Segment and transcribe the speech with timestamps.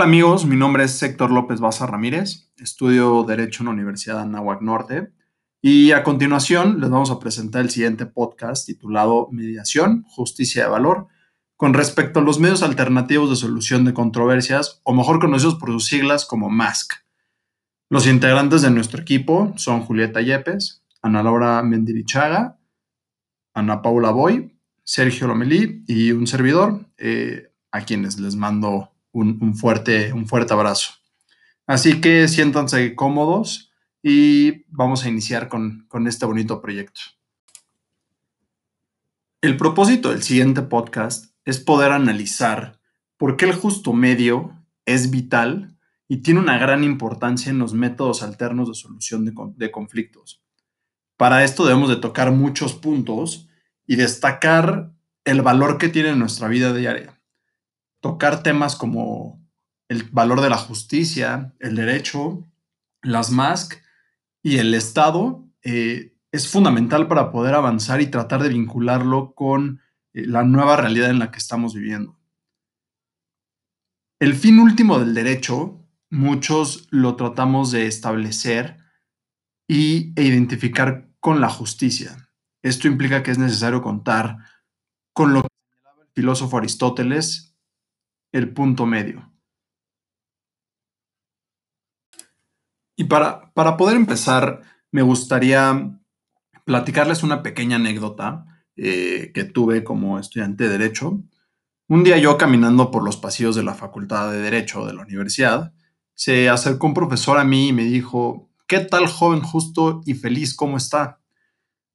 [0.00, 0.46] tal amigos?
[0.46, 5.12] Mi nombre es Héctor López Baza Ramírez, estudio Derecho en la Universidad de Anáhuac Norte
[5.60, 11.08] y a continuación les vamos a presentar el siguiente podcast titulado Mediación, Justicia de Valor
[11.54, 15.84] con respecto a los medios alternativos de solución de controversias o mejor conocidos por sus
[15.84, 16.94] siglas como MASC.
[17.90, 22.58] Los integrantes de nuestro equipo son Julieta Yepes, Ana Laura Mendirichaga,
[23.52, 30.12] Ana Paula Boy, Sergio Lomelí y un servidor, eh, a quienes les mando un, fuerte,
[30.12, 30.92] un fuerte abrazo.
[31.66, 37.00] Así que siéntanse cómodos y vamos a iniciar con, con este bonito proyecto.
[39.40, 42.78] El propósito del siguiente podcast es poder analizar
[43.16, 45.76] por qué el justo medio es vital
[46.08, 50.42] y tiene una gran importancia en los métodos alternos de solución de, de, conflictos.
[51.16, 53.48] Para esto debemos de tocar muchos puntos
[53.86, 54.92] y destacar
[55.24, 57.19] el valor que tiene en nuestra vida diaria
[58.00, 59.40] tocar temas como
[59.88, 62.46] el valor de la justicia, el derecho,
[63.02, 63.82] las MASC
[64.42, 69.80] y el Estado eh, es fundamental para poder avanzar y tratar de vincularlo con
[70.12, 72.16] eh, la nueva realidad en la que estamos viviendo.
[74.20, 78.76] El fin último del derecho, muchos lo tratamos de establecer
[79.66, 82.30] y, e identificar con la justicia.
[82.62, 84.38] Esto implica que es necesario contar
[85.12, 85.48] con lo que
[86.02, 87.49] el filósofo Aristóteles
[88.32, 89.30] el punto medio.
[92.96, 95.98] Y para, para poder empezar, me gustaría
[96.64, 101.22] platicarles una pequeña anécdota eh, que tuve como estudiante de Derecho.
[101.88, 105.72] Un día yo caminando por los pasillos de la Facultad de Derecho de la universidad,
[106.14, 110.54] se acercó un profesor a mí y me dijo, ¿qué tal joven justo y feliz
[110.54, 111.20] cómo está?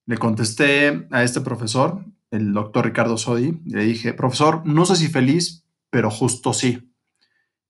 [0.05, 4.95] Le contesté a este profesor, el doctor Ricardo Sodi, y le dije, profesor, no sé
[4.95, 5.64] si feliz,
[5.95, 6.93] pero justo sí.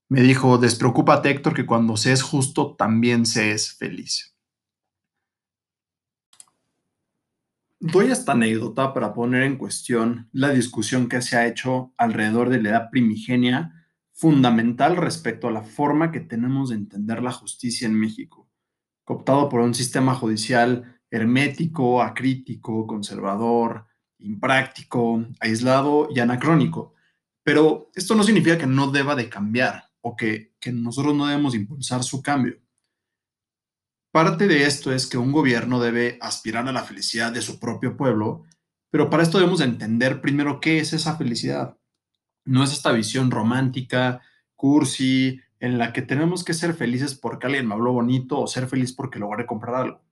[0.08, 4.36] Me dijo, despreocúpate Héctor, que cuando se es justo también se es feliz.
[7.78, 12.60] Doy esta anécdota para poner en cuestión la discusión que se ha hecho alrededor de
[12.60, 17.94] la edad primigenia, fundamental respecto a la forma que tenemos de entender la justicia en
[17.94, 18.50] México,
[19.04, 23.86] cooptado por un sistema judicial hermético, acrítico, conservador,
[24.18, 26.95] impráctico, aislado y anacrónico,
[27.46, 32.02] pero esto no significa que no deba de cambiar o que, nosotros no debemos impulsar
[32.02, 32.58] su cambio.
[34.10, 37.96] Parte de esto es que un gobierno debe aspirar a la felicidad de su propio
[37.96, 38.42] pueblo,
[38.90, 41.78] pero para esto debemos entender primero qué es esa felicidad.
[42.44, 44.22] No es esta visión romántica,
[44.56, 48.66] cursi, en la que tenemos que ser felices porque alguien me habló bonito o ser
[48.66, 50.02] feliz porque logré comprar algo.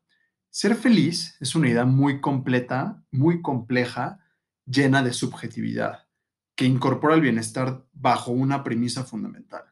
[0.51, 4.21] Ser feliz es una idea muy completa, muy compleja,
[4.67, 6.04] llena de subjetividad
[6.55, 9.65] que incorpora el bienestar bajo una premisa fundamental.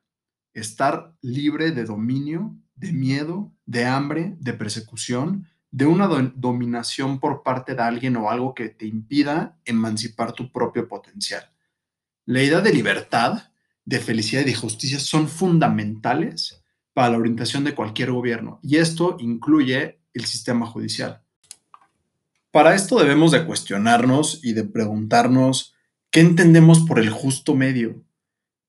[0.52, 7.74] Estar libre de dominio, de miedo, de hambre, de persecución, de una dominación por parte
[7.74, 11.50] de alguien o algo que te impida emancipar tu propio potencial.
[12.26, 13.50] La idea de libertad,
[13.84, 16.62] de felicidad y de justicia son fundamentales
[16.92, 21.22] para la orientación de cualquier gobierno y esto incluye el sistema judicial.
[22.50, 25.74] Para esto debemos de cuestionarnos y de preguntarnos
[26.12, 28.04] ¿Qué entendemos por el justo medio?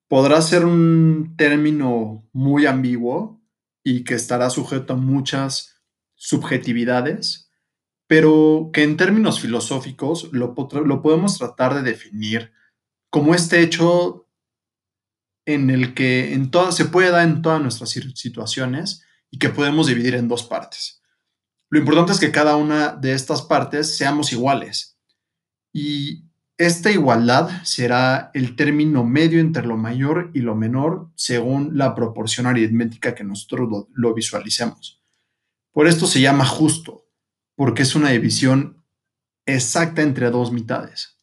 [0.08, 3.44] Podrá ser un término muy ambiguo
[3.84, 5.84] y que estará sujeto a muchas
[6.16, 7.52] subjetividades,
[8.08, 12.54] pero que en términos filosóficos lo, podemos tratar de definir
[13.10, 14.30] como este hecho
[15.46, 19.88] en el que en todas, se puede dar en todas nuestras situaciones y que podemos
[19.88, 21.02] dividir en dos partes.
[21.70, 24.98] Lo importante es que cada una de estas partes seamos iguales.
[25.74, 31.96] Y esta igualdad será el término medio entre lo mayor y lo menor según la
[31.96, 35.02] proporción aritmética que nosotros lo, visualicemos.
[35.72, 37.08] Por esto se llama justo,
[37.56, 38.84] porque es una división
[39.46, 41.18] exacta entre dos mitades.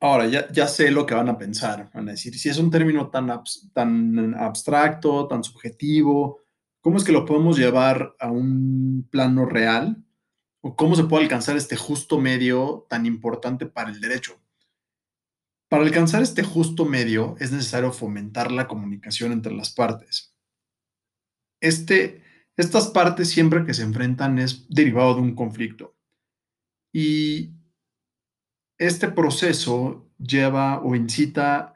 [0.00, 1.90] Ahora, ya, sé lo que van a pensar.
[1.92, 3.28] Van a decir, si es un término tan,
[3.72, 6.38] tan abstracto, tan subjetivo,
[6.80, 10.04] ¿cómo es que lo podemos llevar a un plano real?
[10.76, 14.40] Cómo se puede alcanzar este justo medio tan importante para el derecho.
[15.68, 20.34] Para alcanzar este justo medio es necesario fomentar la comunicación entre las partes.
[21.60, 22.22] Este,
[22.56, 25.96] estas partes siempre que se enfrentan es derivado de un conflicto.
[26.92, 27.52] Y
[28.78, 31.74] este proceso lleva o incita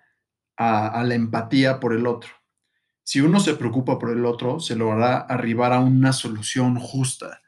[0.57, 2.31] a, a la empatía por el otro.
[3.05, 7.43] Si uno se preocupa por el otro, se logrará arribar a una solución justa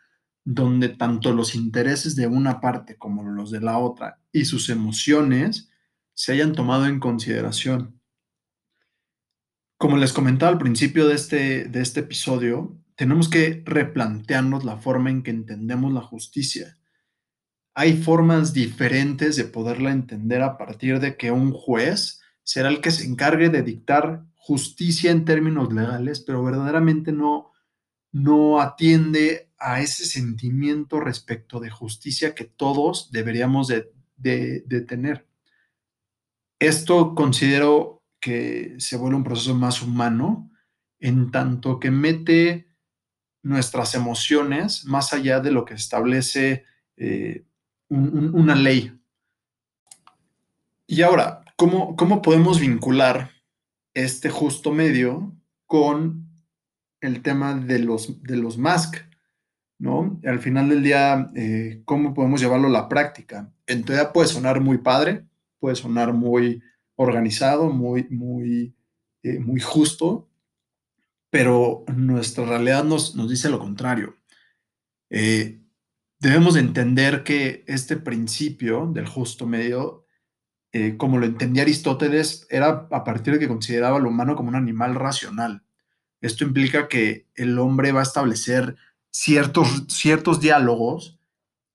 [0.44, 5.70] donde tanto los intereses de una parte como los de la otra y sus emociones
[6.12, 8.00] se hayan tomado en consideración.
[9.78, 15.10] Como les comentaba al principio de este, de este episodio, tenemos que replantearnos la forma
[15.10, 16.78] en que entendemos la justicia.
[17.74, 22.92] Hay formas diferentes de poderla entender a partir de que un juez será el que
[22.92, 27.53] se encargue de dictar justicia en términos legales, pero verdaderamente no,
[28.14, 35.26] no atiende a ese sentimiento respecto de justicia que todos deberíamos de, de tener.
[36.60, 40.50] Esto considero que se vuelve un proceso más humano
[41.00, 42.68] en tanto que mete
[43.42, 46.64] nuestras emociones más allá de lo que establece
[46.96, 47.44] eh,
[47.88, 48.96] una ley.
[50.86, 53.30] Y ahora, ¿cómo, ¿cómo podemos vincular
[53.92, 56.23] este justo medio con
[57.04, 58.96] el tema de los, de los MASC?
[59.78, 60.20] ¿no?
[60.24, 63.52] Al final del día, eh, ¿cómo podemos llevarlo a la práctica?
[63.66, 65.26] En teoría puede sonar muy padre,
[65.58, 66.62] puede sonar muy
[66.96, 68.74] organizado, muy, muy,
[69.22, 70.28] eh, muy justo,
[71.30, 74.16] pero nuestra realidad nos, nos dice lo contrario.
[75.10, 75.60] Eh,
[76.20, 80.06] debemos entender que este principio del justo medio,
[80.96, 84.96] como lo entendía Aristóteles, era a partir de que consideraba al humano como un animal
[84.96, 85.62] racional.
[86.24, 88.76] Esto implica que el hombre va a establecer
[89.10, 91.18] ciertos, ciertos diálogos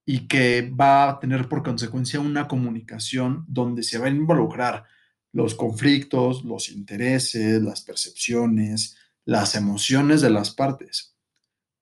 [0.07, 4.86] y que va a tener por consecuencia una comunicación donde se va a involucrar
[5.31, 11.16] los conflictos, los intereses, las percepciones, las emociones de las partes.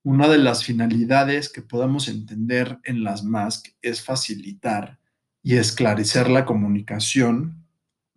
[0.04, 5.00] Una de las finalidades que podamos entender en las MASC es facilitar
[5.42, 7.66] y esclarecer la comunicación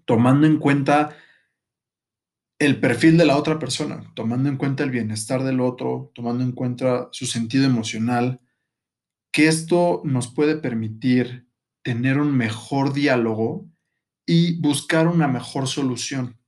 [0.07, 1.17] tomando en cuenta
[2.61, 6.53] el perfil de la otra persona, tomando en cuenta el bienestar del otro, tomando en
[6.53, 8.39] cuenta su sentido emocional,
[9.33, 11.49] que esto nos puede permitir
[11.83, 13.67] tener un mejor diálogo
[14.27, 16.39] y buscar una mejor solución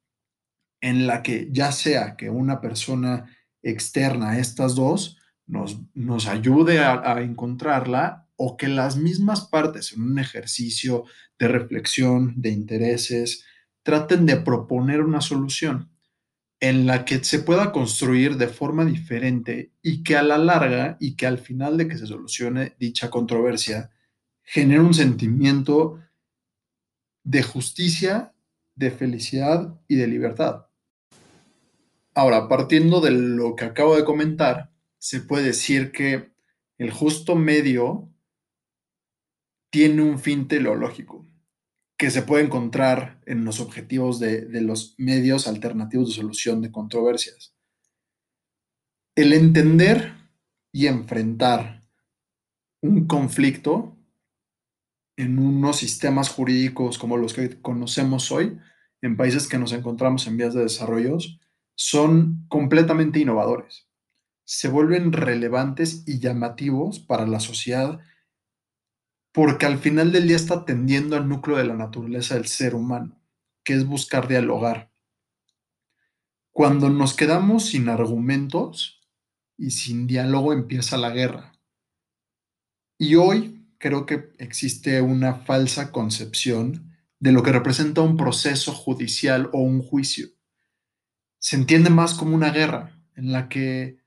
[0.83, 5.17] en la que ya sea que una persona externa a estas dos
[5.47, 11.05] nos, nos ayude a, encontrarla o que las mismas partes en un ejercicio
[11.39, 13.47] de reflexión, de intereses,
[13.83, 15.92] traten de proponer una solución
[16.63, 21.17] en la que se pueda construir de forma diferente y que a la larga y
[21.17, 23.91] que al final de que se solucione dicha controversia
[24.45, 25.99] genere un sentimiento
[27.25, 28.33] de justicia,
[28.77, 30.67] de felicidad y de libertad.
[32.15, 36.31] Ahora, partiendo de lo que acabo de comentar, se puede decir que
[36.79, 38.09] el justo medio
[39.69, 41.27] tiene un fin teleológico
[42.03, 46.73] que se puede encontrar en los objetivos de, de los medios alternativos de solución de
[46.73, 47.55] controversias.
[49.15, 50.13] El entender
[50.73, 51.87] y enfrentar
[52.81, 53.97] un conflicto
[55.17, 58.59] en unos sistemas jurídicos como los que conocemos hoy,
[59.01, 61.19] en países que nos encontramos en vías de desarrollo,
[61.77, 63.87] son completamente innovadores.
[64.45, 68.01] Se vuelven relevantes y llamativos para la sociedad
[69.33, 73.21] porque al final del día está atendiendo al núcleo de la naturaleza del ser humano,
[73.65, 74.93] que es buscar dialogar.
[76.51, 79.01] Cuando nos quedamos sin argumentos
[79.57, 81.53] y sin diálogo empieza la guerra.
[82.99, 89.49] Y hoy creo que existe una falsa concepción de lo que representa un proceso judicial
[89.53, 90.29] o un juicio
[91.43, 93.99] se entiende más como una guerra en la que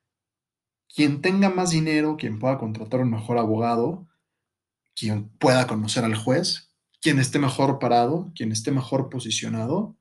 [0.87, 4.07] quien tenga más dinero, quien pueda contratar un mejor abogado,
[4.95, 6.71] quien pueda conocer al juez,
[7.01, 9.95] quien esté mejor parado, quien esté mejor posicionado,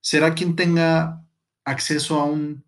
[0.00, 1.24] será quien tenga
[1.64, 2.64] acceso a un,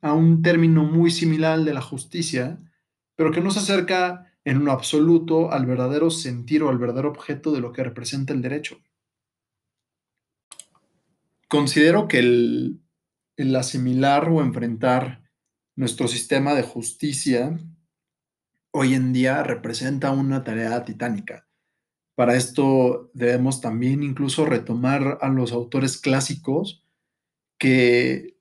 [0.00, 2.58] a un término muy similar de la justicia,
[3.16, 7.52] pero que no se acerca en lo absoluto al verdadero sentir o al verdadero objeto
[7.52, 8.78] de lo que representa el derecho.
[11.48, 12.80] Considero que el,
[13.36, 15.30] el asimilar o enfrentar
[15.76, 17.58] nuestro sistema de justicia
[18.76, 21.46] hoy en día representa una tarea titánica.
[22.16, 26.84] Para esto debemos también incluso retomar a los autores clásicos
[27.56, 28.36] que,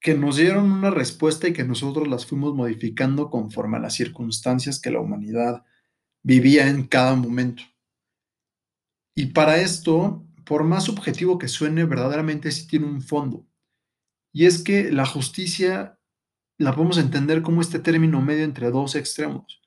[0.00, 4.80] que nos dieron una respuesta y que nosotros las fuimos modificando conforme a las circunstancias
[4.80, 5.64] que la humanidad
[6.22, 7.62] vivía en cada momento.
[9.14, 13.46] Y para esto, por más subjetivo que suene, verdaderamente sí tiene un fondo.
[14.32, 15.98] Y es que la justicia
[16.58, 19.60] la podemos entender como este término medio entre dos extremos.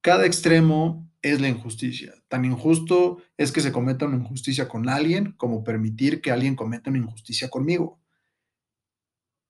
[0.00, 2.14] Cada extremo es la injusticia.
[2.28, 6.90] Tan injusto es que se cometa una injusticia con alguien como permitir que alguien cometa
[6.90, 8.00] una injusticia conmigo.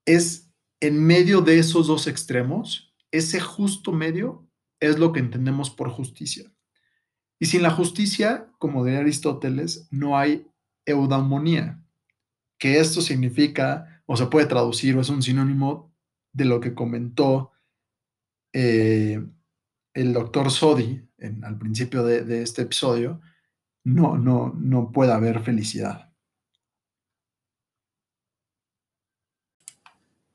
[0.04, 4.48] Es en medio de esos dos extremos, ese justo medio
[4.80, 6.50] es lo que entendemos por justicia.
[7.38, 10.46] Y sin la justicia, como diría Aristóteles, no hay
[10.86, 11.82] eudamonía,
[12.58, 15.89] que esto significa o se puede traducir o es un sinónimo
[16.32, 17.52] de lo que comentó
[18.52, 19.24] eh,
[19.94, 21.06] el doctor Sodi
[21.42, 23.20] al principio de, este episodio,
[23.84, 26.10] no, no, no puede haber felicidad.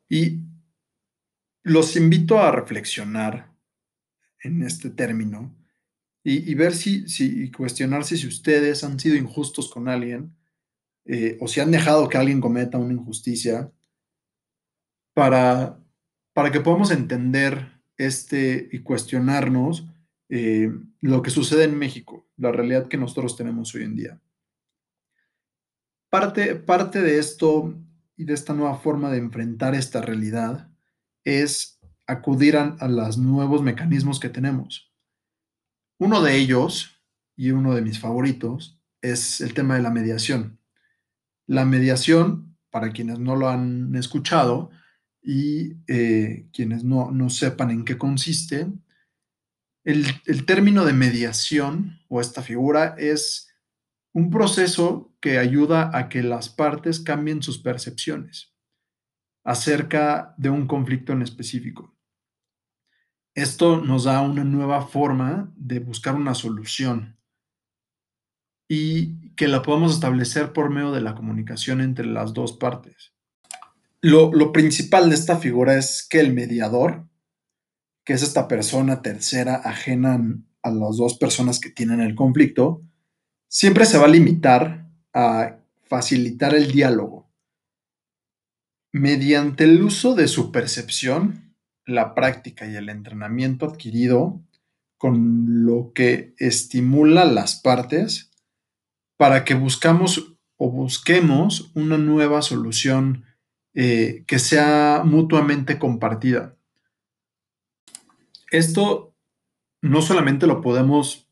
[0.08, 0.42] Y
[1.64, 3.52] los invito a reflexionar
[4.44, 5.56] en este término
[6.28, 10.36] y, ver si, si, cuestionarse si ustedes han sido injustos con alguien
[11.06, 13.72] eh, o si han dejado que alguien cometa una injusticia
[15.14, 15.80] para,
[16.36, 19.88] para que podamos entender este y cuestionarnos
[20.28, 24.22] eh, lo que sucede en México, la realidad que nosotros tenemos hoy en día.
[26.10, 27.74] Parte, parte de esto
[28.18, 30.70] y de esta nueva forma de enfrentar esta realidad
[31.24, 34.94] es acudir a, los nuevos mecanismos que tenemos.
[36.00, 37.02] Uno de ellos,
[37.38, 40.60] y uno de mis favoritos, es el tema de la mediación.
[41.48, 44.70] La mediación, para quienes no lo han escuchado
[45.26, 48.68] y eh, quienes no, no, sepan en qué consiste,
[49.84, 53.50] el, el término de mediación o esta figura es
[54.14, 58.54] un proceso que ayuda a que las partes cambien sus percepciones
[59.44, 61.96] acerca de un conflicto en específico.
[63.34, 67.18] Esto nos da una nueva forma de buscar una solución
[68.70, 73.15] y que la podemos establecer por medio de la comunicación entre las dos partes.
[74.08, 77.10] Lo, principal de esta figura es que el mediador,
[78.06, 80.22] que es esta persona tercera ajena
[80.62, 82.84] a las dos personas que tienen el conflicto,
[83.48, 87.32] siempre se va a limitar a facilitar el diálogo.
[88.92, 91.56] Mediante el uso de su percepción
[91.88, 94.40] la práctica y el entrenamiento adquirido
[95.00, 98.30] con lo que estimula las partes
[99.18, 103.26] para que buscamos o busquemos una nueva solución
[103.76, 106.56] eh, que sea mutuamente compartida.
[108.50, 109.14] Esto
[109.82, 111.30] no solamente lo podemos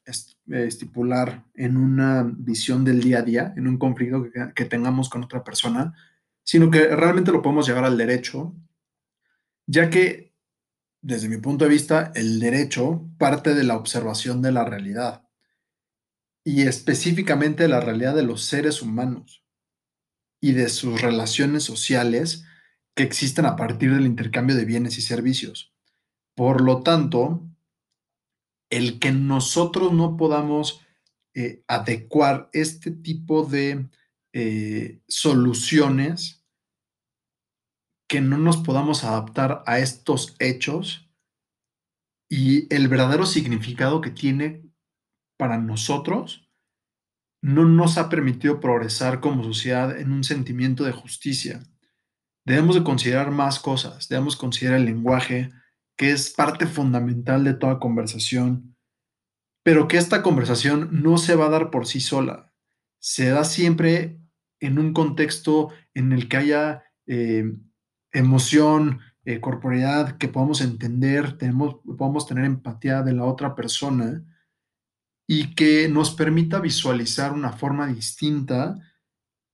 [0.47, 5.23] estipular en una visión del día a día, en un conflicto que, que tengamos con
[5.23, 5.95] otra persona,
[6.43, 8.53] sino que realmente lo podemos llevar al derecho,
[9.65, 10.33] ya que
[11.03, 15.27] desde mi punto de vista, el derecho parte de la observación de la realidad
[16.45, 19.42] y específicamente de la realidad de los seres humanos
[20.43, 22.43] y de sus relaciones sociales
[22.97, 25.73] que existen a partir del intercambio de bienes y servicios.
[26.35, 27.49] Por lo tanto,
[28.69, 30.81] el que nosotros no podamos
[31.33, 33.89] eh, adecuar este tipo de
[34.33, 36.43] eh, soluciones
[38.09, 41.09] que no nos podamos adaptar a estos hechos
[42.29, 44.69] y el verdadero significado que tiene
[45.37, 46.42] para nosotros
[47.43, 51.61] no nos ha permitido progresar como sociedad en un sentimiento de justicia.
[52.45, 55.51] Debemos de considerar más cosas, debemos considerar el lenguaje,
[55.97, 58.77] que es parte fundamental de toda conversación,
[59.61, 62.53] pero que esta conversación no se va a dar por sí sola,
[62.99, 64.21] se da siempre
[64.61, 67.43] en un contexto en el que haya eh,
[68.13, 74.23] emoción, eh, corporeidad, que podamos entender, tenemos, podamos tener empatía de la otra persona
[75.33, 78.75] y que nos permita visualizar una forma distinta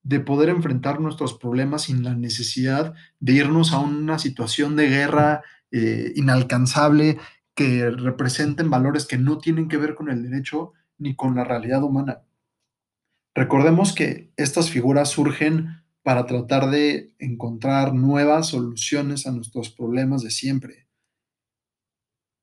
[0.03, 5.41] de poder enfrentar nuestros problemas sin la necesidad de irnos a una situación de guerra
[5.71, 7.17] eh, inalcanzable
[7.55, 11.81] que representen valores que no tienen que ver con el derecho ni con la realidad
[11.81, 12.24] humana.
[13.33, 20.31] Recordemos que estas figuras surgen para tratar de encontrar nuevas soluciones a nuestros problemas de
[20.31, 20.88] siempre.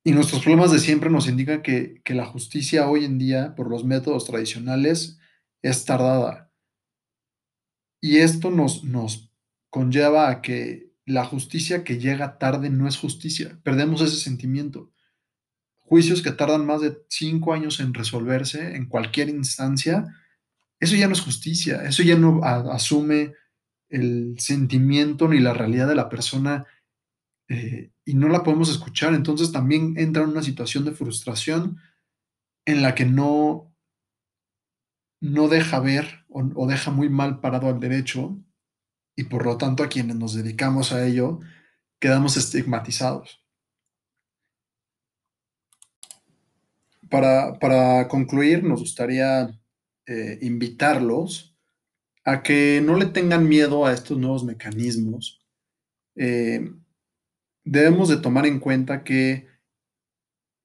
[0.07, 3.85] Y nuestros problemas de siempre nos indican que, la justicia hoy en día, por los
[3.85, 5.19] métodos tradicionales,
[5.63, 6.53] es tardada.
[8.01, 9.33] Y esto nos, nos
[9.69, 13.59] conlleva a que la justicia que llega tarde no es justicia.
[13.65, 14.93] Perdemos ese sentimiento.
[15.75, 20.07] Juicios que tardan más de cinco años en resolverse en cualquier instancia,
[20.79, 23.33] eso ya no es justicia, eso ya no asume
[23.89, 26.65] el sentimiento ni la realidad de la persona
[27.49, 29.15] eh, y no la podemos escuchar.
[29.15, 31.79] Entonces también entra en una situación de frustración
[32.65, 33.75] en la que no,
[35.21, 38.39] no deja ver o, deja muy mal parado al derecho
[39.17, 41.41] y por lo tanto a quienes nos dedicamos a ello
[41.99, 43.43] quedamos estigmatizados.
[47.09, 49.59] Para, para concluir, nos gustaría
[50.07, 51.57] eh, invitarlos
[52.25, 55.41] a que no le tengan miedo a estos nuevos mecanismos.
[56.17, 56.69] Eh,
[57.67, 59.49] debemos de tomar en cuenta que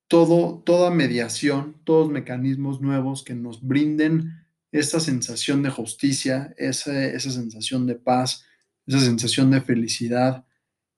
[0.08, 7.32] todo, toda mediación, todos mecanismos nuevos que nos brinden esa sensación de justicia, esa, esa
[7.32, 8.46] sensación de paz,
[8.86, 10.46] esa sensación de felicidad,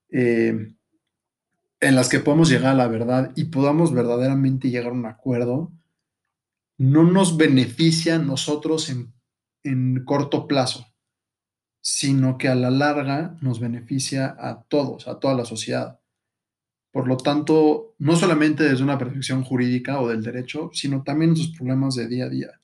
[0.09, 0.75] eh,
[1.79, 5.71] en las que podamos llegar a la verdad y podamos verdaderamente llegar a un acuerdo,
[6.77, 9.13] no nos beneficia a nosotros en,
[9.63, 10.92] en corto plazo,
[11.83, 15.99] sino que a la larga nos beneficia a todos, a toda la sociedad.
[16.91, 21.37] Por lo tanto, no solamente desde una percepción jurídica o del derecho, sino también en
[21.37, 22.61] sus problemas de día a día.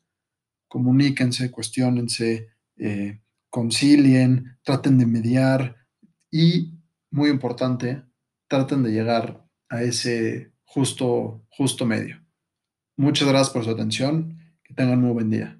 [0.70, 2.48] Comuníquense, cuestionense,
[2.78, 5.76] eh, concilien, traten de mediar
[6.32, 6.80] y,
[7.12, 8.04] muy importante,
[8.48, 12.24] traten de llegar a ese justo, justo medio.
[12.96, 14.40] Muchas gracias por su atención.
[14.64, 15.59] Que tengan un muy buen día.